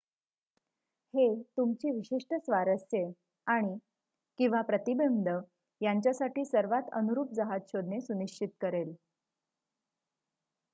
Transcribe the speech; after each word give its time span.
हे 1.13 1.25
तुमची 1.57 1.91
विशिष्ट 1.91 2.33
स्वारस्ये 2.35 3.03
आणि/किंवा 3.47 4.61
प्रतिबंध 4.61 5.29
यांच्यासाठी 5.81 6.45
सर्वात 6.45 6.89
अनुरूप 6.93 7.33
जहाज 7.33 7.61
शोधणे 7.67 8.01
सुनिश्चित 8.01 8.49
करेल 8.61 8.93